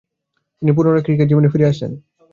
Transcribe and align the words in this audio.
তিনি 0.61 0.71
পুনরায় 0.75 1.03
ক্রিকেট 1.05 1.27
জীবনে 1.29 1.51
ফিরে 1.53 1.65
আসেন। 1.65 1.91